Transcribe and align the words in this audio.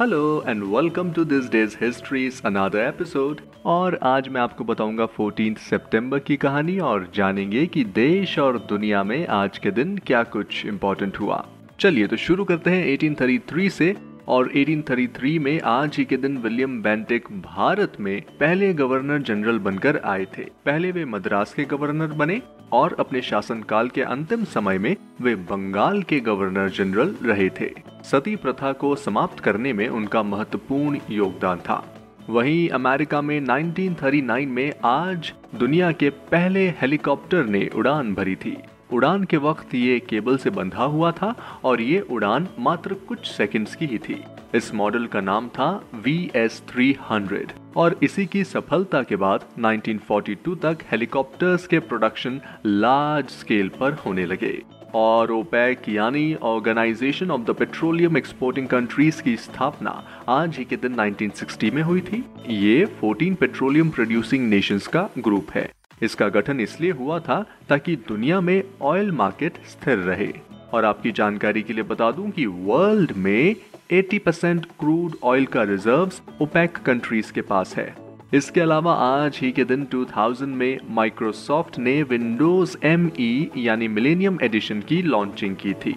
Hello 0.00 0.44
and 0.48 0.64
welcome 0.64 1.12
to 1.12 1.24
this 1.24 1.50
day's 1.50 1.76
history 1.80 2.30
another 2.44 2.78
episode 2.78 3.40
और 3.64 3.98
आज 4.02 4.28
मैं 4.28 4.40
आपको 4.40 4.64
बताऊँगा 4.64 5.08
14 5.20 5.58
सितंबर 5.58 6.18
की 6.18 6.36
कहानी 6.36 6.78
और 6.78 7.10
जानेंगे 7.14 7.66
कि 7.66 7.84
देश 7.84 8.38
और 8.38 8.58
दुनिया 8.58 9.04
में 9.04 9.26
आज 9.26 9.58
के 9.58 9.70
दिन 9.70 9.98
क्या 9.98 10.22
कुछ 10.22 10.66
इम्पोर्टेंट 10.66 11.20
हुआ। 11.20 11.46
चलिए 11.80 12.06
तो 12.06 12.16
शुरू 12.16 12.44
करते 12.44 12.70
हैं 12.70 12.98
1833 12.98 13.70
से। 13.70 13.96
और 14.28 14.50
1833 14.52 15.38
में 15.38 15.60
आज 15.60 15.96
ही 15.96 16.04
के 16.04 16.16
दिन 16.16 16.38
विलियम 16.38 16.82
बेंटिक 16.82 17.28
भारत 17.30 17.92
में 18.00 18.20
पहले 18.40 18.72
गवर्नर 18.74 19.18
जनरल 19.18 19.58
बनकर 19.58 20.00
आए 20.04 20.24
थे। 20.38 20.44
पहले 20.44 20.92
वे 20.92 21.04
मद्रास 21.04 21.54
के 21.54 21.64
गवर्नर 21.64 22.06
बने 22.06 22.42
और 22.72 22.96
अपने 22.98 23.22
शासनकाल 23.22 23.88
के 23.88 24.02
अंतिम 24.02 24.44
समय 24.44 24.78
में 24.78 24.96
वे 25.20 25.34
बंगाल 25.34 26.02
के 26.02 26.20
गवर्नर 26.20 26.68
जनरल 26.68 27.16
रहे 27.22 27.48
थे। 27.48 27.70
सती 28.04 28.36
प्रथा 28.36 28.72
को 28.72 28.94
समाप्त 28.96 29.40
करने 29.40 29.72
में 29.72 29.88
उनका 29.88 30.22
महत्वपूर्ण 30.22 30.98
योगदान 31.10 31.58
था। 31.58 31.84
वहीं 32.30 32.68
अमेरिका 32.68 33.20
में 33.22 33.40
1939 33.40 34.46
में 34.46 34.72
आज 34.84 35.32
दुनिया 35.54 35.92
के 35.92 36.10
पहले 36.10 36.68
हेलीकॉप्टर 36.68 37.44
ने 37.44 37.70
उड़ान 37.74 38.14
भरी 38.14 38.36
थी। 38.36 38.56
उड़ान 38.92 39.24
के 39.24 39.36
वक्त 39.36 39.74
ये 39.74 39.98
केबल 40.00 40.36
से 40.36 40.50
बंधा 40.50 40.84
हुआ 40.84 41.10
था 41.12 41.34
और 41.64 41.80
ये 41.80 42.00
उड़ान 42.00 42.48
मात्र 42.58 42.94
कुछ 43.08 43.26
सेकंड्स 43.26 43.74
की 43.74 43.86
ही 43.86 43.98
थी। 43.98 44.22
इस 44.54 44.74
मॉडल 44.74 45.06
का 45.06 45.20
नाम 45.20 45.48
था 45.48 45.68
वी 45.94 46.30
एस 46.36 46.62
थ्री 46.68 46.96
हंड्रेड 47.10 47.52
और 47.76 47.98
इसी 48.02 48.26
की 48.26 48.44
सफलता 48.44 49.02
के 49.02 49.16
बाद 49.16 49.44
1942 49.60 50.54
तक 50.62 50.84
हेलीकॉप्टर्स 50.90 51.66
के 51.66 51.78
प्रोडक्शन 51.78 52.40
लार्ज 52.66 53.30
स्केल 53.30 53.68
पर 53.80 53.92
होने 54.06 54.26
लगे। 54.26 54.58
और 54.94 55.30
ओपेक 55.30 55.88
यानी 55.88 56.34
organisation 56.34 57.30
of 57.30 57.40
the 57.40 57.50
petroleum 57.50 58.16
exporting 58.16 58.66
countries 58.68 59.22
की 59.22 59.36
स्थापना 59.36 60.02
आज 60.28 60.56
ही 60.58 60.64
के 60.64 60.76
दिन 60.76 60.94
1960 60.96 61.70
में 61.70 61.82
हुई 61.82 62.00
थी। 62.00 62.24
ये 62.48 62.84
14 63.02 63.34
पेट्रोलियम 63.34 63.90
प्रोड्यूसिंग 63.90 64.48
नेशंस 64.48 64.86
का 64.86 65.08
ग्रुप 65.18 65.50
है। 65.50 65.70
इसका 66.02 66.28
गठन 66.28 66.60
इसलिए 66.60 66.90
हुआ 66.90 67.18
था 67.18 67.44
ताकि 67.68 67.96
दुनिया 67.96 68.40
में 68.40 68.62
ऑयल 68.82 69.10
मार्केट 69.12 69.58
स्थिर 69.66 69.98
रहे। 69.98 70.32
और 70.72 70.84
आपकी 70.84 71.10
जानकारी 71.12 71.62
के 71.62 71.72
लिए 71.72 71.82
बता 71.82 72.10
दूँ 72.10 72.30
कि 72.30 72.46
वर्ल्ड 72.46 73.12
में 73.16 73.56
80 73.92 74.18
परसेंट 74.18 74.66
क्रूड 74.80 75.16
ऑयल 75.22 75.46
का 75.46 75.62
रिजर्व्स 75.62 76.22
ओपेक 76.42 76.76
कंट्रीज़ 76.76 77.32
के 77.32 77.40
पास 77.40 77.74
है। 77.76 77.94
इसके 78.34 78.60
अलावा 78.60 78.94
आज 78.94 79.38
ही 79.42 79.50
के 79.52 79.64
दिन 79.64 79.84
2000 79.84 80.46
में 80.46 80.78
माइक्रोसॉफ्ट 80.90 81.78
ने 81.78 82.02
विंडोज़ 82.02 82.76
एम 82.84 83.10
यानी 83.56 83.88
मिलेनियम 83.88 84.38
एडिशन 84.42 84.80
की 84.80 85.02
लॉन्चिंग 85.02 85.56
की 85.56 85.74
थी। 85.74 85.94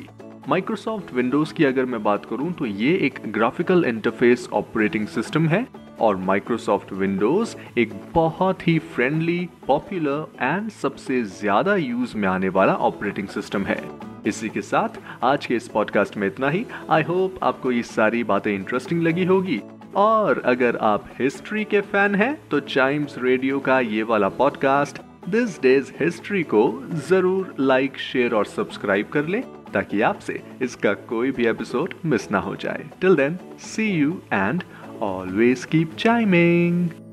माइक्रोसॉफ्ट 0.49 1.13
विंडोज़ 1.13 1.53
की 1.53 1.65
अगर 1.65 1.85
मैं 1.85 2.03
बात 2.03 2.25
करूँ 2.25 2.51
तो 2.53 2.65
ये 2.65 2.93
एक 2.97 3.19
ग्राफिकल 3.27 3.85
इंटरफेस 3.85 4.47
ऑपरेटिंग 4.53 5.07
सिस्टम 5.07 5.47
है। 5.47 5.86
और 5.99 6.17
माइक्रोसॉफ्ट 6.17 6.93
विंडोज़ 6.93 7.55
एक 7.79 7.93
बहुत 8.13 8.67
ही 8.67 8.77
फ्रेंडली 8.79 9.39
पॉपुलर 9.67 10.27
एंड 10.41 10.69
सबसे 10.71 11.21
ज़्यादा 11.23 11.75
यूज़ 11.75 12.17
में 12.17 12.27
आने 12.27 12.49
वाला 12.49 12.73
ऑपरेटिंग 12.89 13.27
सिस्टम 13.29 13.65
है। 13.65 13.81
इसी 14.27 14.49
के 14.49 14.61
साथ 14.61 14.99
आज 15.23 15.45
के 15.45 15.55
इस 15.55 15.67
पॉडकास्ट 15.67 16.17
में 16.17 16.27
इतना 16.27 16.49
ही। 16.49 16.65
आई 16.89 17.03
होप 17.03 17.39
आपको 17.43 17.71
ये 17.71 17.83
सारी 17.85 18.23
बातें 18.25 18.53
इंटरेस्टिंग 18.53 19.03
लगी 19.03 19.25
होगी। 19.25 19.61
और 19.95 20.41
अगर 20.45 20.77
आप 20.83 21.09
हिस्ट्री 21.19 21.63
के 21.63 21.81
फ़ैन 21.83 22.15
हैं 22.15 22.37
तो 22.49 22.59
चाइम्स 22.59 23.15
रेडियो 23.17 23.59
का 23.59 23.79
ये 23.79 24.03
वाला 24.03 24.29
पॉडकास्ट 24.31 25.01
दिस 25.29 25.61
डेज़ 25.61 25.91
हिस्ट्री 25.99 26.43
को 26.45 26.63
ज़रूर 27.07 27.55
लाइक 27.59 27.97
शेयर 27.99 28.33
और 28.33 28.45
सब्सक्राइब 28.45 29.07
कर 29.13 29.27
लें, 29.27 29.41
ताकि 29.73 30.01
आपसे 30.01 30.41
इसका 30.61 30.93
कोई 31.09 31.31
भी 31.31 31.47
एपिसोड 31.47 31.93
मिस 32.05 32.29
ना 32.31 32.39
हो 32.39 32.55
जाए। 32.55 32.85
Till 33.01 33.15
then 33.15 33.37
see 33.59 33.89
you 33.91 34.21
and 34.33 34.63
always 35.01 35.65
keep 35.65 35.95
chiming. 35.95 37.06